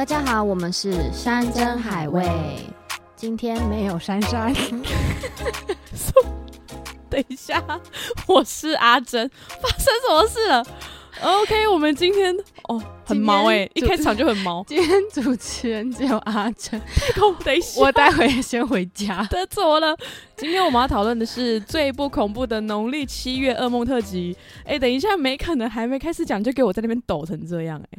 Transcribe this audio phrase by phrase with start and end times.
[0.00, 2.26] 大家好，我们是山珍海味。
[3.14, 4.50] 今天没有珊珊，
[7.10, 7.62] 等一下，
[8.26, 9.30] 我是阿珍，
[9.60, 10.66] 发生什么事了
[11.20, 12.34] ？OK，我们今天
[12.68, 14.64] 哦很毛哎、一开场就很毛。
[14.66, 16.80] 今天主持人只有阿珍，
[17.44, 19.22] 等一下，我待会先回家。
[19.30, 19.94] 得怎么了？
[20.34, 24.34] 今天我们要讨论的是最不恐怖的农历七月噩梦特辑。
[24.64, 27.98] 哎、等一下，没可能还没开始讲就给我在那边抖成这样哎、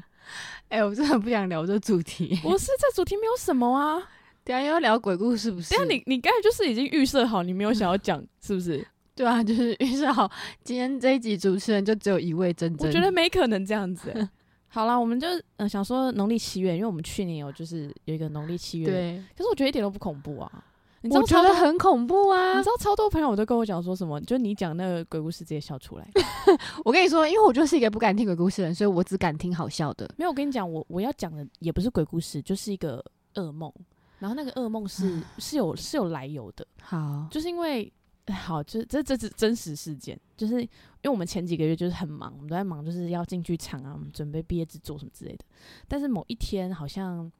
[0.71, 2.39] 哎、我真的不想聊这主题。
[2.41, 4.01] 不是这主题没有什么啊。
[4.43, 5.75] 等一下又要聊鬼故事，不是？
[5.75, 8.83] 等一下你你刚才就是已经预设好，你没有想要讲，是不是？
[9.13, 10.31] 对啊，就是预设好，
[10.63, 12.87] 今天这一集主持人就只有一位真真。
[12.87, 14.29] 我觉得没可能这样子、欸。
[14.73, 20.49] 好啦，我们就呃想说农历七月，因为我们去年有就是有一个农历七月，，对，可是我觉得一点都不恐怖啊。
[21.01, 22.69] 你知道我觉得很恐怖啊你知！
[22.69, 26.07] 道超多朋友都跟我讲说什么，就你讲那个鬼故事直接笑出来。
[26.85, 30.09] 我跟你说，因为我就是一个不敢听鬼故事的人，所以我只敢听好笑的。
[30.17, 33.03] 没有，我跟你讲，我我要讲的也不是鬼故事，就是一个
[33.35, 33.71] 噩梦。
[34.19, 37.91] 然后那个噩梦是是有是有来由的，好，就是因为
[38.25, 40.69] 哎好，这这这是真实事件，就是因
[41.05, 45.43] 为我们前几个月就是很忙，我们都在忙，就是要进剧场啊，我们准备毕业制作什么之类的。
[45.87, 47.31] 但是某一天，好像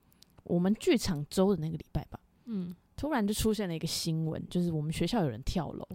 [0.45, 5.87] 我们剧场周的那个礼拜吧，嗯，突然就出现了一个新闻，就是我们学校有人跳楼。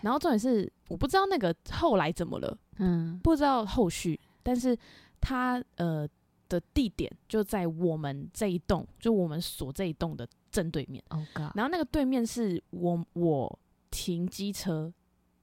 [0.00, 4.78] 然后重点是我不知道那个后来怎么了，嗯，不知道后续，但是
[5.20, 6.08] 他呃
[6.48, 11.02] 的地点就在我们这一栋，就我们所这一栋的正对面。
[11.08, 13.58] Oh God，然后那个对面是我我
[13.90, 14.92] 停机车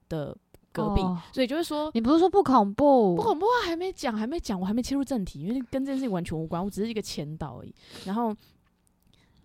[0.07, 0.33] 的
[0.71, 3.13] 隔壁，哦所以就是说你不是说不恐怖？
[3.17, 7.75] 不恐怖啊，还没讲，还没讲，我还没切入正题，因为跟这件事情完全无关，我只是一个前导而已。
[8.05, 8.33] 然后，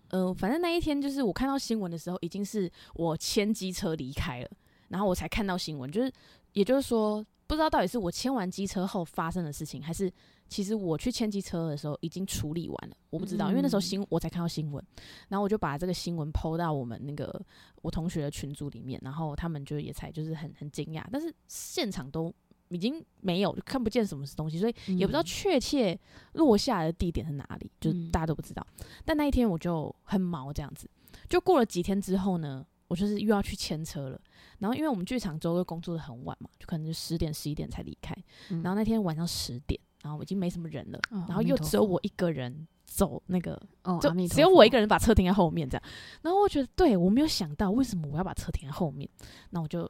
[0.09, 4.49] 呃，反正那一天就是我看到新闻的时候，已经是我牵机车离开了，
[4.89, 6.11] 然后我才看到新闻，就是
[6.53, 10.11] 也就是说，不知道到底是我牵完机车后发生的事情，还是
[10.47, 14.83] 其实我去牵机车的时候已经处理完了，我不知道，因为那时候新我才看到新闻，
[15.27, 17.39] 然后我就把这个新闻抛到我们那个
[17.83, 22.33] 我同学的群组里面，然后他们就也才就是很很惊讶，但是现场都
[22.69, 25.99] 已经没有看不见什么东西，所以也不知道嗯确切
[26.33, 28.65] 落下的地点是哪里，就大家都不知道。
[29.03, 30.89] 但那一天我就很毛这样子，
[31.27, 34.19] 就过了几天之后呢，我就是又要去牵车了。
[34.59, 38.13] 然后因为我们剧场周又工作的很晚嘛，就可能就十点十一点才离开。
[38.49, 43.99] 嗯然后那天晚上十点，然后已经没什么人了，哦然后又只有我一个人走那个哦，
[44.29, 45.83] 只有我一个人把车停在后面这样，
[46.21, 49.09] 然后我觉得对我没有想到为什么我要把车停在后面，
[49.51, 49.89] 那我就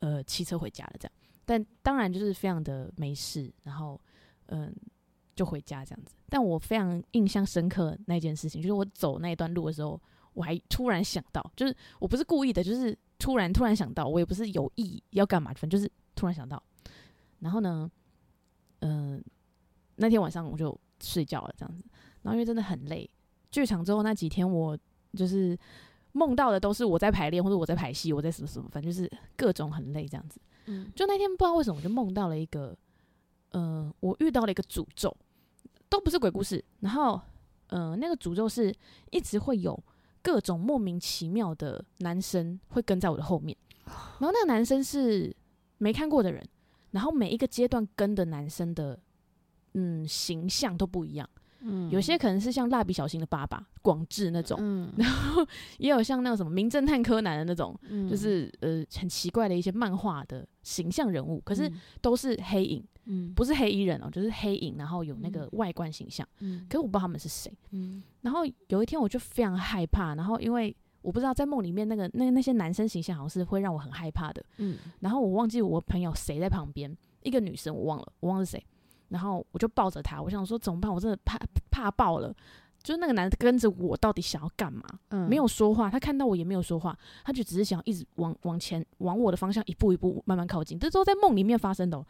[0.00, 1.12] 呃骑车回家了这样，
[1.46, 3.98] 但当然就是非常的没事，然后
[4.48, 4.74] 嗯、
[5.34, 9.98] 就回家这样子，但我非常印象深刻那件事情，就是我走那一段路的时候，
[10.34, 16.62] 我还突然想到，就是我不是故意的，就是突然突然想到，我也不是有意要干嘛，反正就是突然想到，
[17.38, 17.90] 然后呢，
[18.80, 19.22] 嗯、
[19.96, 21.84] 那天晚上我就睡觉了这样子。
[22.22, 23.08] 然后因为真的很累，
[23.50, 24.76] 剧场之后那几天我
[25.14, 25.56] 就是
[26.16, 30.40] 梦到的都是我在排练或者我在排戏，我在什么什么，反正就是各种很累这样子。
[30.64, 32.74] 嗯就那天不知道为什么我就梦到了一个，
[33.50, 35.14] 呃，我遇到了一个诅咒，
[35.90, 36.64] 都不是鬼故事。
[36.80, 37.20] 然后，
[37.68, 38.74] 呃，那个诅咒是
[39.10, 39.78] 一直会有
[40.22, 43.56] 各种莫名其妙的男生会跟在我的后面，
[44.18, 45.36] 然后那个男生是
[45.78, 46.42] 没看过的人，
[46.92, 48.98] 然后每一个阶段跟的男生的
[49.74, 51.28] 嗯形象都不一样。
[51.60, 51.90] 嗯。
[51.90, 54.92] 有些可能是像蜡笔小新的爸爸广志那种，嗯。
[54.98, 55.46] 然后
[55.78, 58.08] 也有像那种什么名侦探柯南的那种，嗯。
[58.08, 63.32] 就是呃很奇怪的一些漫画的形象人物，可是都是黑影，嗯。
[63.34, 66.66] 不是黑衣人哦，就是黑影，然后有那个外观形象，嗯。
[66.68, 67.52] 可是我不知道他们是谁。
[67.70, 68.02] 嗯。
[68.22, 74.76] 然后有一天我就非常害怕，然后因为我不知道在梦里面那个那那些男生形象好像是会让我很害怕的，嗯。
[75.00, 78.66] 然后我忘记我朋友谁在旁边，一个女生我忘了，我忘了是谁。
[79.08, 80.92] 然后我就抱着他，我想说怎么办？
[80.92, 81.38] 我真的怕
[81.70, 82.34] 怕爆了。
[82.82, 84.82] 就是那个男的跟着我，到底想要干嘛？
[85.08, 90.78] 嗯没有说话，他看到我也没有说话，他就只是想一直往往前往我的方向一步一步慢慢靠近。
[90.78, 92.06] 这都在梦里面发生的哦、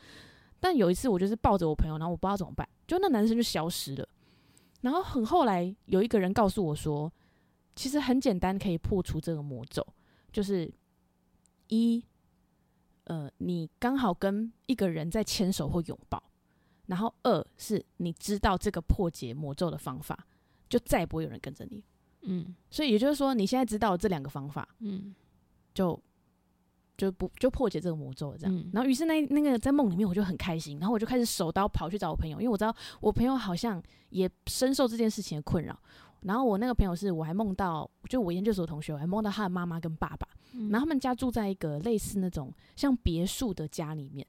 [0.61, 4.07] 但有一次我就是抱着我朋友，然后我不知道怎么办，就那男生就消失了。
[4.83, 7.11] 然后很后来有一个人告诉我说，
[7.75, 9.87] 其实很简单，可以破除这个魔咒，
[10.31, 10.71] 就是
[11.69, 12.05] 一，
[13.05, 16.23] 呃，你刚好跟一个人在牵手或拥抱，
[16.87, 20.19] 然后二是你知道这个破解魔咒的方法，
[20.69, 21.83] 就再也不会有人跟着你。
[22.23, 25.15] 嗯所以也就是说，你现在知道这两个方法，嗯
[25.75, 26.01] 就
[26.97, 28.57] 就不就破解这个魔咒了这样。
[28.57, 35.79] 嗯然后于是那那个在梦里面我就很开心，然后我就开始手刀跑去找我朋友，因为我知道我朋友好像也深受这件事情的困扰。
[36.23, 44.27] 然后我那个朋友是我还梦到，就我研究所同学，我还梦到他的妈妈跟爸爸，嗯然后他们家住在一个类似那种像别墅的家里面。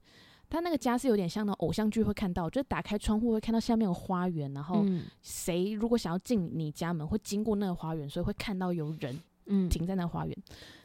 [0.49, 10.37] 他那个家是有点像那偶像剧会看到，就是打开窗户会看到下面有花园，然后嗯谁如果想要进你家门，会经过那个花园，所以会看到有人嗯停在那花园。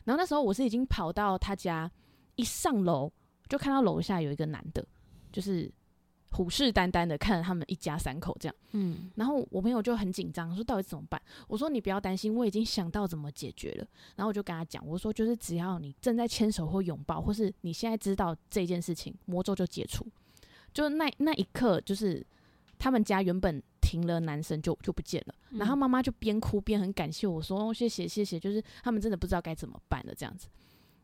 [0.05, 1.91] 然后那时候我是已经跑到他家，
[2.35, 3.12] 一上楼
[3.49, 4.85] 就看到楼下有一个男的，
[5.31, 5.70] 就是
[6.32, 8.55] 虎视眈眈的看着他们一家三口这样。
[8.73, 11.20] 嗯然后我朋友就很紧张，说到底怎么办？
[11.46, 13.87] 我说你不要担心，我已经想到怎么解决了。
[14.17, 20.06] 然后我就跟他讲，我说就是只要你正在牵手或拥抱，或是你现在知道这件事情，魔咒就解除。
[20.73, 22.26] 就那那一刻，就是
[22.78, 30.49] 他们家原本停了男生就就不见了，然后妈妈就边哭边很感谢我说、哦、谢谢谢谢，就是他们真的不知道该怎么办了这样子。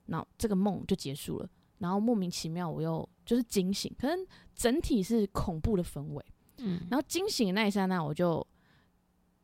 [0.06, 6.24] 然后这个梦就结束了，然后莫名其妙我又就是惊醒，可能整体是恐怖的氛围。
[6.60, 8.44] 嗯，然后惊醒的那一刹那，我就，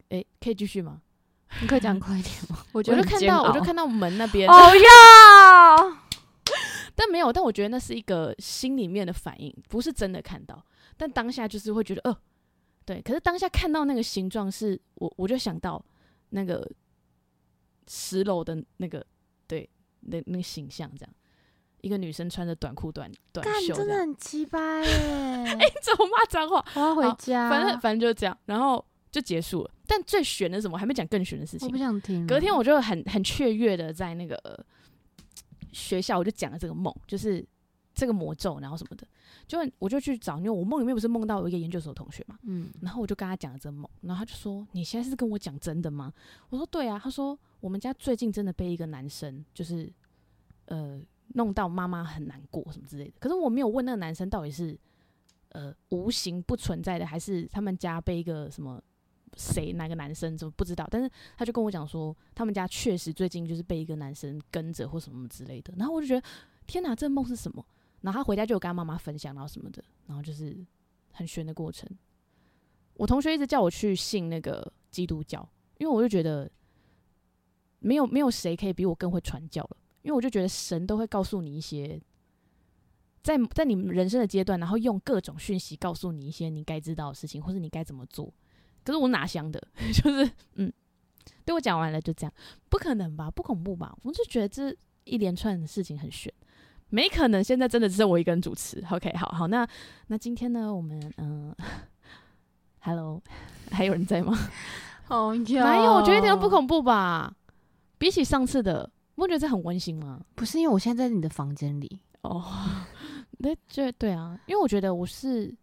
[0.09, 1.03] 诶，可以继续吗？
[1.61, 2.65] 你可以讲快一点吗？
[2.73, 5.99] 我 我就看到，我就看到门那边，哦要，
[6.95, 10.65] 但没有，但我觉得那是一个心里面的反应，不是真的看到。
[10.97, 12.19] 但当下就是会觉得，呃，
[12.87, 13.03] 对。
[13.03, 15.85] 可是当下看到那个形状是，我我就想到
[16.31, 16.67] 那个
[17.87, 19.05] 十楼的那个，
[19.47, 19.69] 对，
[20.01, 21.15] 那那个形象，这样，
[21.85, 24.89] 一个女生穿着短裤、短短袖真的很鸡巴 耶！
[25.83, 26.65] 怎么骂脏话？
[26.75, 29.71] 我要回家，反正反正就是这样，然后就结束了。
[29.87, 30.79] 但最悬的是什么？
[30.79, 31.77] 还没讲更悬的事情我不。
[31.77, 32.27] 想听。
[32.27, 34.59] 隔天我就很很雀跃的在那个呃
[35.73, 37.47] 学校，我就讲了这个梦，就是
[37.95, 39.07] 这个魔咒，然后什么的，
[39.47, 46.11] 就我就去找，因为我梦里面不是梦到有一个研究所同学嘛，嗯然后我就跟他讲了这个梦，然后他就说：“你现在是跟我讲真的吗？”
[46.49, 49.93] 我说：“对啊。”他说：“我们家最近真的被一个男生就是
[50.67, 50.99] 呃
[51.29, 54.79] 弄到妈妈很难过什么之类的，可是我没有问那个男生到底是
[55.49, 58.81] 呃无形不存在的，还是他们家被一个什么
[59.37, 60.87] 谁哪个男生怎么不知道？
[60.91, 66.27] 但是他就跟我讲说，他们家确实最近就是被一个男生跟着或什么之类的，然后我就觉得
[66.67, 67.65] 天哪，这梦是什么？
[68.03, 70.57] 然后他回家就有跟他妈妈分享，然后什么的，然后就是
[71.13, 71.89] 很悬的过程。
[72.95, 75.49] 我同学一直叫我去信那个基督教，
[75.79, 76.49] 因为我就觉得
[77.81, 82.01] 没有没有谁可以比我更会传教了，因为我就觉得神都会告诉你一些，
[83.23, 88.33] 在在你人生的阶段，然后用各种讯息告诉你一些你该知道的事情，或是你该怎么做。
[88.85, 89.61] 可是我哪想的，
[89.93, 90.73] 就是嗯，
[91.45, 92.33] 对我讲完了就这样，
[92.69, 93.31] 不可能吧？
[93.31, 93.97] 不恐怖吧？
[94.03, 96.33] 我就觉得这一连串的事情很悬。
[96.91, 98.85] 没可能，现在真的只剩我一个人主持。
[98.91, 99.67] OK，好好，那
[100.09, 101.53] 那今天呢，我们嗯、
[102.81, 103.23] h e l l o
[103.71, 104.39] 还有人在吗？
[105.09, 105.95] 哦哟，没有？
[105.95, 107.35] 我觉得一点都不恐怖吧。
[107.97, 110.25] 比起上次的，你不觉得这很温馨吗？
[110.35, 112.45] 不是因为我现在在你的房间里，哦，
[113.39, 115.55] 那这对啊，因为我觉得我是，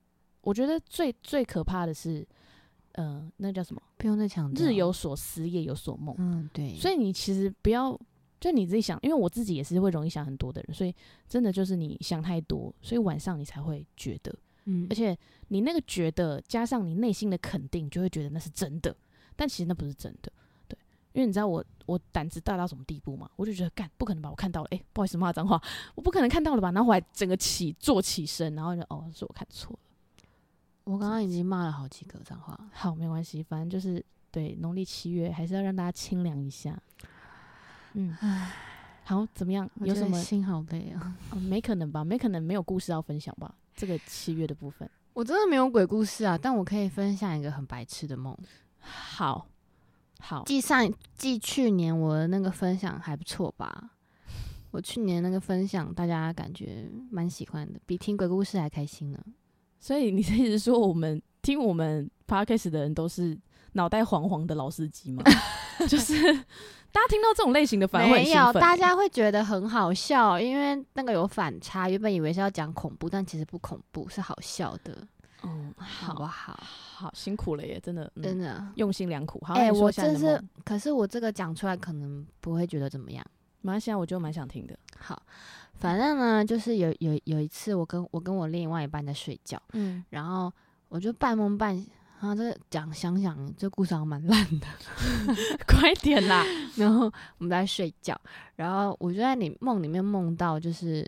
[0.41, 2.25] 我觉得最最可怕的是，
[2.93, 3.81] 呃，那叫什么？
[3.97, 4.65] 不用再强调。
[4.65, 6.15] 日有所思，夜有所梦。
[6.17, 7.99] 嗯，对，所以你其实不要，
[8.39, 10.95] 就你自己想，因为我自己也是会容易想很多的人，所以
[11.27, 14.33] 真的就是你想太多，所以晚上你才会觉得，
[14.65, 15.17] 嗯而且
[15.49, 18.95] 你那个觉得加上你内心的肯定，就会觉得那是真的，
[19.35, 20.33] 但其实那不是真的，对，
[21.13, 23.29] 因为你知道我我胆子大到什么地步吗？
[23.35, 25.61] 我就觉得干不可能吧，我看到了，诶，不好意思骂脏话，
[25.95, 26.71] 我不可能看到了吧？
[26.71, 29.79] 然后我还整个起坐起身，然后就哦是我看错了，
[30.85, 32.57] 我刚刚已经骂了好几个脏话。
[32.73, 36.81] 好没关系，反正就是对农历七月还是要让大家清凉一下，
[37.93, 38.51] 嗯，唉
[39.03, 39.69] 好怎么样？
[39.81, 40.17] 有什么？
[40.21, 41.17] 心好累啊！
[41.31, 42.03] 哦，没可能吧？
[42.05, 43.53] 没可能没有故事要分享吧？
[43.75, 48.37] 这个七月的部分，我真的没有鬼故事啊，但我可以分享一个很白痴的梦。
[48.79, 49.47] 好，
[50.21, 53.91] 好，继上继去年我的那个分享还不错吧？
[54.71, 59.19] 我去年那个分享，大家感觉蛮喜欢的，比听鬼故事还开心呢。
[59.79, 63.37] 所以你的意思说，我们听我们 podcast 的人都是
[63.73, 65.23] 脑袋黄黄的老司机吗？
[65.89, 71.89] 就是大家听到这种类型的反而没有，大家会觉得很好笑，因为那个有反差。
[71.89, 75.05] 原本以为是要讲恐怖，但其实不恐怖，是好笑的，
[75.43, 76.59] 嗯，好不好
[76.95, 77.11] 好？
[77.13, 78.65] 辛苦了耶，真的，嗯真的。
[78.75, 79.41] 用心良苦。
[79.45, 83.25] 好，哎、我这是可是我这个讲出来可能不会觉得怎么样。
[83.61, 84.77] 马来西亚我就蛮想听的。
[84.97, 85.21] 好，
[85.75, 90.51] 反正呢，就是有有有一次，我跟我跟我另外一半在睡觉，嗯，然后
[90.89, 91.75] 我就半梦半
[92.19, 94.67] 啊，这个讲想想，这故事好像蛮烂的。
[95.67, 96.43] 快点啦！
[96.75, 97.05] 然后
[97.37, 98.19] 我们在睡觉，
[98.55, 101.07] 然后我就在你梦里面梦到，就是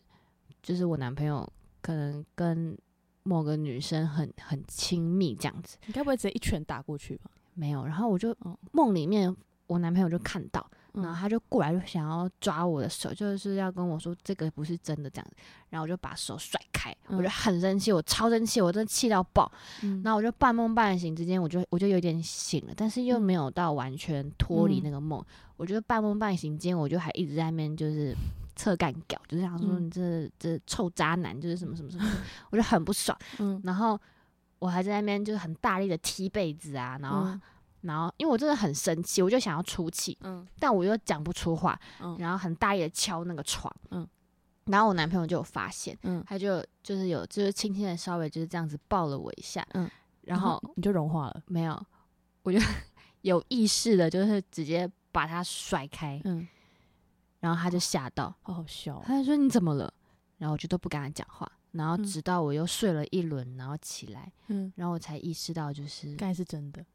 [0.62, 1.48] 就是我男朋友
[1.82, 2.78] 可能跟
[3.24, 7.32] 某个女生很很亲密这样子，你该不会直接一拳打过去吧？
[7.56, 9.36] 没有，然后我就哦梦里面
[9.68, 15.36] 我男朋友就看到，然后嗯他就过来就想要抓我的手，就是要跟我说这个不是真的这样子，
[15.70, 19.52] 然后我就把手甩开，我就嗯很生气，我超生气，我真的气到爆，
[19.84, 20.02] 嗯。
[20.04, 23.22] 然后我就半梦半醒之间，我就我就有点醒了，但是又嗯。
[23.22, 24.84] 没有到完全脱离嗯。
[24.84, 25.24] 那个梦。
[25.56, 28.14] 我觉得半梦半醒间，我就还一直在那边就是
[28.56, 29.86] 侧干屌，就是想说嗯。
[29.86, 32.04] 你这这臭渣男，就是什么什么什么，
[32.52, 33.18] 我就很不爽。
[33.40, 34.00] 嗯，然后
[34.60, 37.42] 我还在那边就是很大力的踢被子啊，然后、嗯。
[37.82, 40.48] 然后因为我真的很生气，我就想要出气，嗯。
[40.60, 42.16] 但我又讲不出话，嗯。
[42.20, 44.08] 然后很大力的敲那个床，嗯。
[44.68, 49.90] 然后我男朋友就有发现，嗯，他就就是有就是轻轻的稍微就是这样子抱了我一下，嗯。
[50.22, 51.86] 然后你就融化了，没有，
[52.44, 52.58] 我就
[53.24, 56.48] 有意识的，就是直接把他甩开，嗯，
[57.44, 59.94] 然后他就吓到，好好笑哦，他就说你怎么了？
[60.38, 66.86] 然后我就都不跟他讲话，然后嗯直到我又睡了一轮，然后起来，嗯，然后我才意识到，就是该是真的。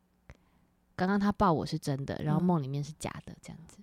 [0.97, 3.77] 刚刚他抱我是真的，然后嗯梦里面是假的，这样子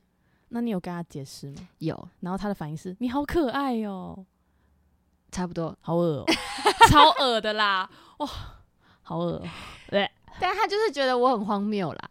[0.49, 1.67] 那你有跟他解释吗？
[1.77, 4.25] 有然后他的反应是：你好可爱哦，
[5.31, 6.25] 差不多，好恶哦，
[6.89, 8.27] 超恶的啦，哇，
[9.03, 9.47] 好恶哦。
[10.41, 12.09] 但他就是觉得我很荒谬啦，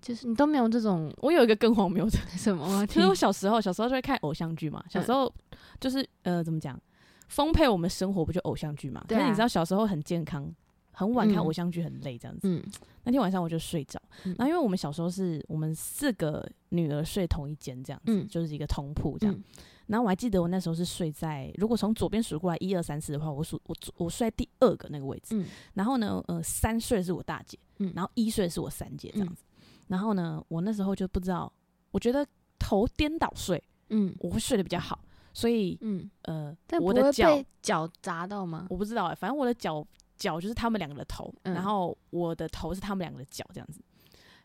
[0.00, 5.32] 就是你都没有这种我有一个更荒谬的， 什么，其实我小时候小时候就会看偶像剧嘛，小时候
[5.80, 6.80] 就是呃怎么讲，
[7.28, 9.04] 丰沛我们生活不就偶像剧嘛？
[9.08, 10.52] 对啊可是你知道小时候很健康，
[10.92, 12.48] 很晚看嗯偶像剧很累这样子。
[12.48, 12.62] 嗯
[13.04, 19.34] 那天晚上我就睡着，嗯然后因为我们小时候是我们四个女儿睡同一间这样子，嗯就是一个通铺这样。
[19.34, 19.42] 嗯
[19.88, 25.34] 然后我还记得我那时候是睡在，如果从左边数过来一二三四的话，我数我我睡在第二个那个位置。
[25.34, 29.42] 嗯然后呢，呃，三岁的是我大姐，嗯然后一岁的是我三姐这样嗯子。
[29.88, 31.52] 然后呢，我那时候就不知道，
[31.90, 32.26] 我觉得
[32.58, 34.98] 头颠倒睡，嗯我会睡得比较好，
[35.32, 38.66] 所以嗯，呃，我的脚被脚砸到吗？
[38.70, 43.80] 我不知道哎、反正我的脚脚就是他们两个的头，嗯然后我的头是他们两个的脚这样子。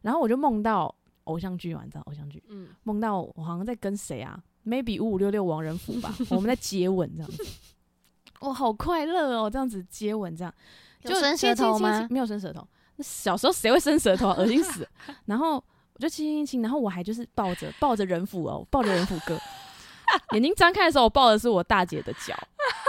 [0.02, 0.94] 然后我就梦到
[1.26, 7.46] 偶像剧嘛，你知道偶像剧，嗯，梦到我好像在跟谁啊？maybe 五五六六王仁甫吧，我们在接吻这样子。
[8.42, 9.50] 哇，好快乐哦！
[9.50, 10.54] 这样子接吻，这样
[11.02, 12.68] 就伸舌头吗亲没有伸舌头。
[12.96, 14.36] 那小时候谁会伸舌头啊？
[14.38, 14.88] 恶心死！
[15.26, 19.40] 然后我就亲亲亲，然后我还就是抱着抱着人甫哦，抱着人甫哥，
[20.34, 22.36] 眼睛张开的时候，我抱的是我大姐的脚，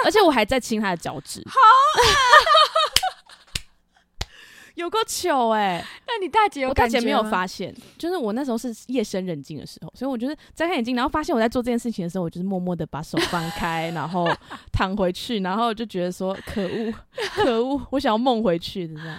[0.05, 1.55] 而且我还在亲她的脚趾，好
[4.75, 14.29] 有够糗哎、那你大姐有我大姐没有发现，就是我那时候是夜深人静的时候，所以我就是睁开眼睛，然后发现我在做这件事情的时候，我就是默默的把手放开，然后
[14.73, 16.93] 躺回去，然后就觉得说可恶，
[17.37, 19.17] 可恶，我想要梦回去的这样，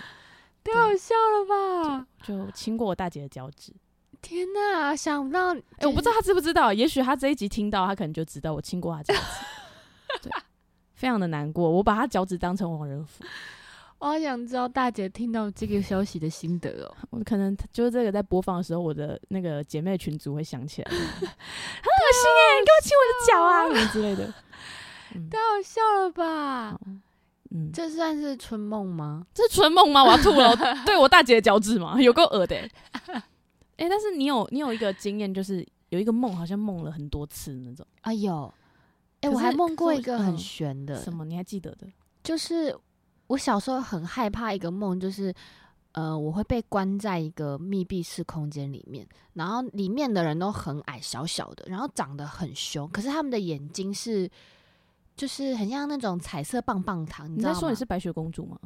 [0.73, 2.07] 太好笑了吧？
[2.23, 3.73] 就亲过我大姐的脚趾。
[4.21, 10.31] 天哪，想不到，哎哎、我不知道他知不知道，也许他这一集听到，他可能就知道我亲过他脚趾，对，
[10.95, 13.23] 非常的难过，我把他脚趾当成亡人符，
[13.99, 16.95] 我好想知道大姐听到这个消息的心得哦。
[17.11, 24.25] 我可能就是这个在播放的时候，我的那个姐妹群组会想起来， 很恶心哎、你给我亲我的脚啊，什么之类的。
[25.13, 26.77] 嗯太好笑了吧？
[26.85, 27.01] 嗯，
[27.73, 29.25] 这算是春梦吗？
[29.33, 30.03] 这是春梦吗？
[30.03, 30.55] 我要吐了！
[30.85, 32.71] 对我大姐的脚趾嘛，有够恶的、欸。
[33.77, 37.85] 哎、但是你有你有一个经验，就是有一个梦，好像梦了很多次那种。
[38.01, 38.53] 啊有，
[39.21, 41.25] 哎、可我还梦过一个很嗯悬的，什么？
[41.25, 41.85] 你还记得的？
[42.23, 42.75] 就是
[43.27, 45.33] 我小时候很害怕一个梦，就是
[45.91, 54.29] 呃，我会被关在一个密闭式空间里面，然后里面的人都很矮小小的，然后长得很凶，可是他们的眼睛是
[55.15, 57.59] 就是很像那种彩色棒棒糖，你你在知道吗？
[57.59, 58.57] 说你是白雪公主吗？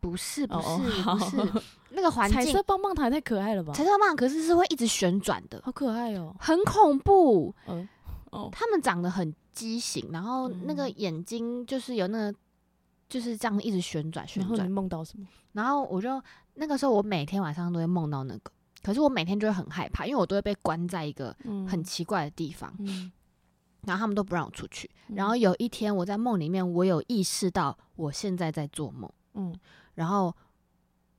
[0.00, 3.72] 不是不哦是、哦不是那个环境彩色棒棒糖也太可爱了吧！
[3.72, 7.54] 彩色棒棒糖，可是是会一直旋转的，好可爱哦、很恐怖。
[7.68, 7.88] 嗯
[8.32, 12.38] 哦，他们长得很畸形，然后那个嗯眼睛就是有那个
[13.08, 14.72] 就是这样一直旋转旋转然后你。
[14.72, 15.26] 梦到什么？
[15.52, 16.20] 然后我就
[16.54, 18.50] 那个时候，我每天晚上都会梦到那个，
[18.82, 23.12] 可是我每天就会很害怕，因为我都会被关在一个嗯很奇怪的地方，嗯，
[23.86, 24.90] 然后他们都不让我出去。
[25.08, 29.54] 然嗯后有一天我在梦里面，我有意识到我现在在做梦，嗯
[29.94, 30.34] 然后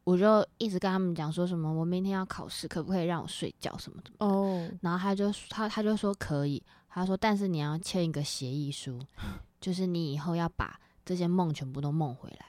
[0.04, 4.12] 我就一直跟他们讲说什么我明天要考试，可不可以让我睡觉什么的。
[4.26, 9.00] 哦，然后他就他他就说可以，他说但是你要签一个协议书，
[9.62, 12.48] 就是你以后要把这些梦全部都梦回来。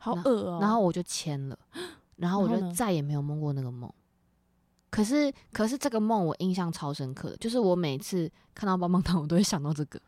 [0.00, 1.58] 好恶哦、然后我就签了，
[2.16, 3.92] 然后我就再也没有梦过那个梦。
[4.90, 10.00] 可是，可是这个梦我印象超深刻的，就是我每次看到棒棒糖，我都会想到这个，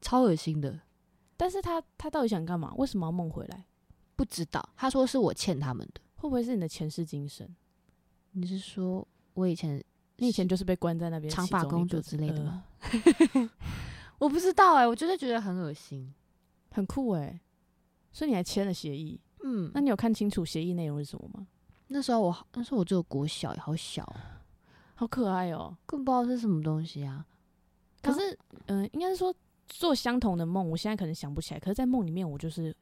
[0.00, 0.80] 超恶心的。
[1.36, 2.72] 但是他他到底想干嘛？
[2.76, 3.64] 为什么要梦回来？
[4.16, 6.00] 不知道，他说是我欠他们的。
[6.16, 7.48] 会不会是你的前世今生？
[8.32, 9.82] 你是说我以前
[10.16, 12.64] 你以前就是被关在那边，长发公主之类的吗？
[13.34, 13.50] 呃
[14.18, 16.12] 我不知道哎、我就是觉得很恶心。
[16.72, 17.40] 很酷哎、
[18.10, 19.20] 所以你还签了协议？
[19.44, 21.46] 嗯，那你有看清楚协议内容是什么吗？
[21.88, 24.16] 那时候我那时候我只有国小，好小哦，
[24.94, 27.24] 好可爱哦、更不知道是什么东西啊。
[28.00, 29.34] 可是，嗯、应该是说
[29.66, 31.60] 做相同的梦，我现在可能想不起来。
[31.60, 32.74] 可是，在梦里面，我就是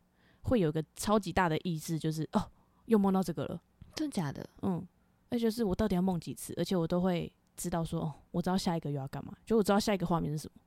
[0.42, 2.50] 会有一个超级大的意志，就是哦，
[2.84, 3.60] 又梦到这个了，
[3.94, 4.46] 真的假的？
[4.62, 4.86] 嗯，
[5.30, 10.60] 而且就是我到底要梦几次，而且我都会知道说，哦，我知道下一个又要干嘛，就我知道下一个画面是什么。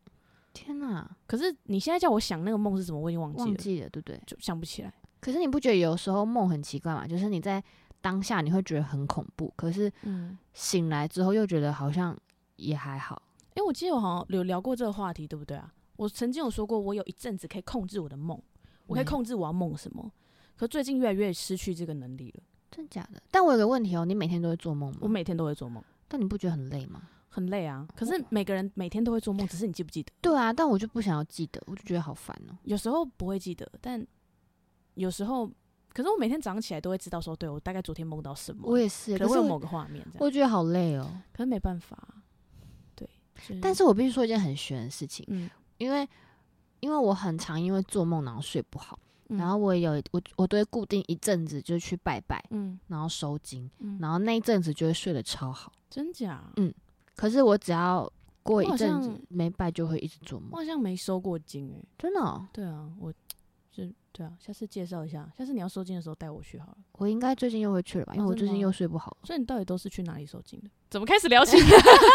[0.51, 4.19] 天哪，可是你现在叫我想那个梦是什么，我已经忘记了，忘记了，对不对？
[4.25, 4.93] 就想不起来。
[5.21, 7.05] 可是你不觉得有时候梦很奇怪嘛？
[7.05, 7.63] 就是你在
[8.01, 12.17] 当下你会觉得很恐怖，可是嗯，醒来之后又觉得好像
[12.55, 13.21] 也还好。
[13.55, 15.73] 诶，我记得我好像有聊过这个话题，对不对啊？
[15.97, 18.41] 我曾经有说过，我有一阵子可以控制我的梦，
[18.87, 20.11] 我可以控制我要梦什么。
[20.55, 22.43] 可最近越来越失去这个能力了。
[22.71, 23.21] 真假的？
[23.31, 24.97] 但我有个问题哦，你每天都会做梦吗？
[25.01, 27.01] 我每天都会做梦，但你不觉得很累吗？
[27.27, 27.87] 很累啊。
[27.95, 30.11] 可是每个人每天都会做梦，只是你记不记得？
[30.21, 32.57] 对啊，但我就不想要记得，我就觉得好烦哦。
[32.63, 34.05] 有时候不会记得，但
[34.95, 35.49] 有时候，
[35.93, 40.17] 可是我每天早上起来都会知道说，对我大概昨天梦到什么，我也是，可是可能会有某个画面这样。
[40.19, 41.09] 我觉得好累哦。
[41.33, 41.97] 可是没办法，
[42.95, 43.07] 对。
[43.35, 46.07] 就是但是我必须说一件很悬的事情，嗯，因为
[46.79, 48.97] 因为我很常因为做梦然后睡不好，
[49.29, 55.71] 嗯然后我也有我我都会固定一阵子就去拜拜，嗯然后收金，嗯，然后那一阵子就会睡得超好。
[55.89, 56.43] 真假？
[56.57, 56.73] 嗯
[57.15, 58.09] 可是我只要
[58.43, 63.13] 过一阵子没拜，就会一直做梦我梦，好像没收过金诶、真的哦、对啊，我
[63.71, 66.77] 就对啊，下次介绍一下，下次你要收金的时候带我去好了。
[66.93, 69.15] 我应该最近又会去了吧，因为我最近又睡不好。
[69.23, 70.69] 所以你到底都是去哪里收金的？
[70.89, 71.57] 怎么开始聊起？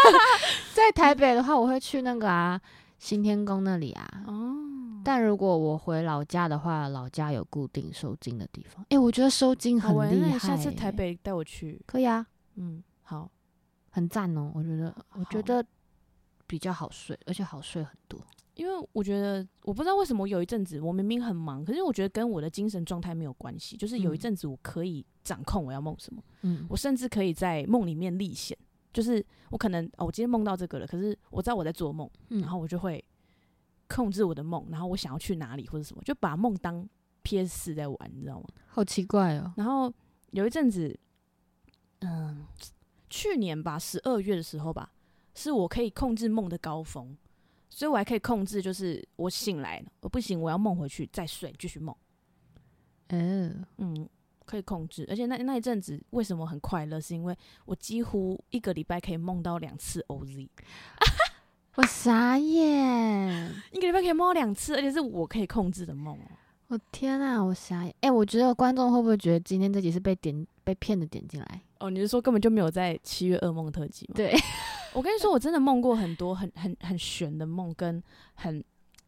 [0.73, 2.59] 在台北的话，我会去那个啊
[2.99, 4.23] 新天宫那里啊。
[4.27, 8.85] 哦，但如果我回老家的话，老家有固定收金的地方。
[8.89, 11.81] 诶，我觉得收金很厉害、那你下次台北带我去。
[11.85, 13.31] 可以啊，嗯，好，
[13.91, 14.51] 很赞哦。
[14.53, 15.65] 我觉得，我觉得
[16.45, 18.19] 比较好睡，而且好睡很多。
[18.55, 23.75] 因为我觉得我不知道为什么有一阵子我明明很忙，可是我觉得跟我的精神状态没有关系。
[23.77, 28.57] 就是有一嗯阵子我可以掌控我要梦什么，嗯我甚至可以在梦里面历险。
[28.93, 33.03] 就是我可能哦，我今天梦到这个了，可是我知道我在做梦，嗯然后我就会
[33.89, 36.87] 控制我的梦，然后我想要去哪里或者什么，就把梦当
[37.23, 38.45] PS 四在玩，你知道吗？
[38.67, 39.53] 好奇怪哦。
[39.57, 39.93] 然后
[40.31, 40.97] 有一阵子，
[41.99, 42.45] 嗯，
[43.09, 44.93] 去年吧，十二月的时候吧，
[45.33, 47.17] 是我可以控制梦的高峰，
[47.75, 51.93] 所以我还可以控制，就是我醒来了，我不行，我要梦回去再睡，继续梦。
[53.09, 54.07] 嗯，嗯，
[54.45, 60.47] 可以控制，而且那那一阵子为什么很快乐，是因为我几乎一个礼拜可以梦到两次 OZ，
[61.75, 63.53] 我傻眼。
[63.73, 66.31] 一个礼拜可以梦到两次，而且是我可以控制的梦哦。
[66.67, 67.93] 我天啊，我傻眼！
[67.99, 71.61] 哎、我觉得观众会不会觉得今天这集是被点被骗的点进来？
[71.79, 74.13] 哦，你是说根本就没有在七月噩梦特辑吗？
[74.15, 74.33] 对，
[74.93, 78.01] 我跟你说，我真的梦过很多很很很悬的梦，跟
[78.33, 78.59] 很，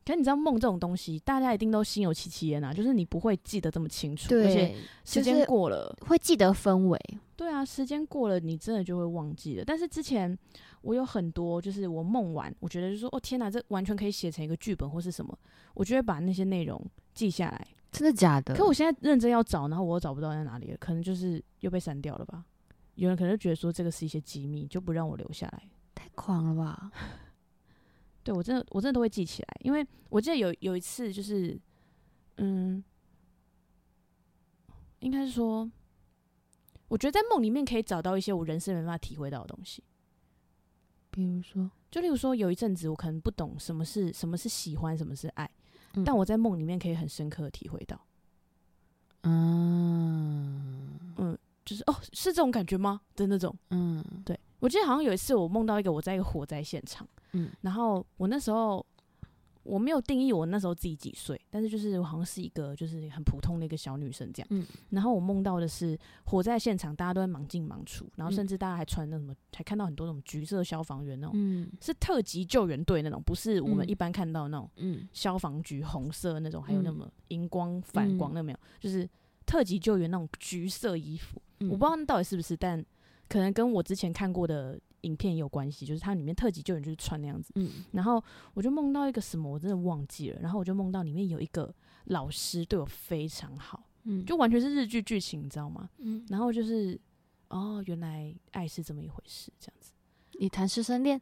[0.06, 7.00] 可是你知道梦这种东西，大家一定都心有戚戚焉啊，就是你不会记得这么清楚，而且，时间就是过了，会记得氛围。
[7.36, 9.64] 对啊，时间过了，你真的就会忘记了。
[9.66, 10.38] 但是之前
[10.82, 15.38] 我有很多，就是我梦完，我觉得就说，哦天哪，这完全可以写成一个剧本或是什么，
[15.74, 17.68] 我就会把那些内容记下来。
[17.92, 18.56] 真的假的？
[18.56, 22.46] 可我现在认真要找，然后我又找不到在哪里了，可能就是又被删掉了吧。
[22.96, 25.70] 有人可能就觉得说这个是一些机密，就不让我留下来。
[25.96, 26.92] 太狂了吧！
[28.24, 31.60] 对我真的我真的都会记起来，因为我记得有有一次就是，
[32.38, 32.84] 嗯，
[35.00, 35.70] 应该是说，
[36.88, 39.84] 我觉得在梦里面可以找到一些我人生没办法体会到的东西。
[41.10, 45.50] 比如说，就例如说，有一阵子我可能不懂什么是什么是喜欢，什么是爱，
[45.94, 46.04] 嗯。
[46.04, 48.00] 但我在梦里面可以很深刻的体会到，
[49.24, 50.98] 嗯
[51.66, 53.02] 就是哦，是这种感觉吗？
[53.16, 53.54] 的那种。
[53.72, 54.04] 嗯。
[54.24, 57.52] 对我记得好像有一次我梦到一个我在一个火灾现场，嗯。
[57.62, 58.86] 然后我那时候
[59.68, 64.48] 我没有定义我那时候自己几岁，但是就是我好像是一个就是很普通的一个小女生这样。
[64.50, 79.08] 嗯然后我梦到的是火灾现场，大家都在忙进忙出，然后嗯甚至大家还穿那什么，还看到很多那种橘色消防员那种，嗯是特级救援队那种，不是我们嗯一般看到那种嗯消防局红色那种，还有那嗯么荧光反光那没有，就是
[79.46, 81.42] 特级救援那种橘色衣服。
[81.60, 82.84] 嗯，我不知道那到底是不是，但
[83.28, 87.52] 可能跟我之前看过的影片也有关系，就是它里面特级救援就是穿那样子。
[87.56, 90.40] 嗯然后我就梦到一个什么，我真的忘记了。
[90.42, 91.74] 然后我就梦到里面有一个
[92.06, 95.90] 老师对我非常好，嗯就完全是日剧剧情，你知道吗？
[95.98, 97.00] 嗯，然后就是
[97.50, 99.92] 哦，原来爱是这么一回事，这样子。
[100.40, 101.20] 你谈师生恋，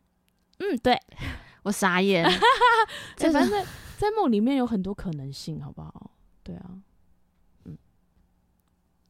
[0.57, 0.99] 嗯，对，
[1.63, 2.25] 我傻眼。
[2.27, 2.33] 哎
[3.15, 3.65] 这反正在
[3.97, 6.11] 在梦里面有很多可能性，好不好？
[6.43, 6.81] 对啊，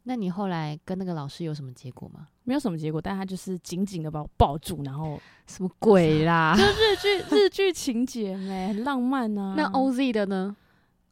[0.08, 2.28] 那你后来跟那个老师有什么结果吗？
[2.44, 6.56] 没有什么结果，但他就是紧紧的把我抱住，然后 什么鬼啦？
[6.56, 9.56] 就日剧日剧情节没很浪漫啊。
[9.58, 10.56] 那 OZ 的呢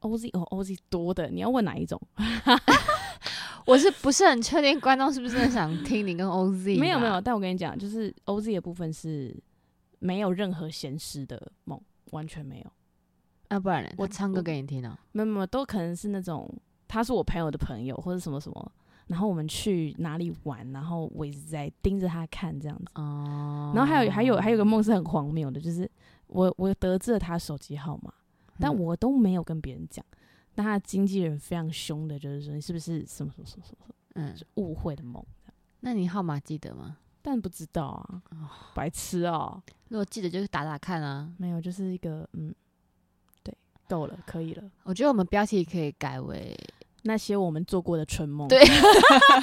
[0.01, 1.99] ？OZ 哦 OZ 多的，你要问哪一种？
[3.65, 6.79] 我是不是很确定观众是不是很想听你跟 OZ？
[6.79, 9.35] 没有没有，但我跟你讲，就是 OZ 的部分是
[9.99, 12.71] 没有任何闲适的梦，完全没有。
[13.47, 14.99] 啊，不然呢我我唱歌给你听啊。
[15.13, 16.47] 没有没有，都可能是那种
[16.87, 18.71] 他是我朋友的朋友，或者什么什么，
[19.07, 22.85] 然后我们去哪里玩，然后我一直在盯着他看这样子。
[22.95, 25.89] 哦，然后还有还有还有个梦是很荒谬的，就是
[26.27, 28.13] 我我得知了他手机号码，
[28.59, 30.03] 但嗯我都没有跟别人讲。
[30.55, 35.25] 但他的经纪人非常凶的，就是说你是不是什么什么什么什么嗯，是误会的梦？
[35.79, 36.97] 那你号码记得吗？
[37.23, 38.21] 但不知道啊，
[38.75, 41.31] 白痴哦、如果记得就是打打看啊。
[41.37, 42.53] 没有，就是一个嗯，
[43.41, 44.63] 对，够了，可以了。
[44.83, 46.55] 我觉得我们标题可以改为
[47.03, 48.63] 那些我们做过的春梦，对，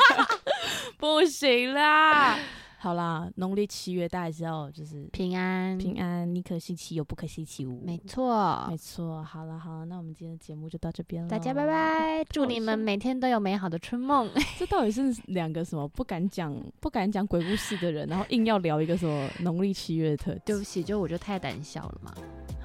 [0.99, 2.39] 不行啦。
[2.83, 7.79] 好啦，农历七月大家知道就是平安平安，你可信其有，不可信其无。
[7.85, 8.75] 没错没。
[8.75, 9.23] 错。
[9.23, 11.67] 好了好了，那我们今天的节目就到这边了，大家拜。
[11.67, 14.31] 拜，祝你们每天都有美好的春梦。
[14.59, 20.41] 这到底是两个什么不敢讲不敢讲鬼故事的人，然后硬要聊一个什么农历七月的特辑？
[20.47, 22.15] 对不起，就我就太胆小了嘛。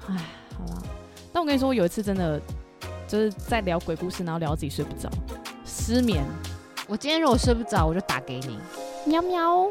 [0.08, 0.16] 唉，
[0.56, 0.82] 好了。
[1.30, 2.40] 但我跟你说，我有一次真的
[3.06, 5.08] 就是在聊鬼故事，然后聊自己睡不着，
[5.64, 6.24] 失眠，
[6.88, 8.58] 我今天如果睡不着，我就打给你。
[9.06, 9.68] 喵喵。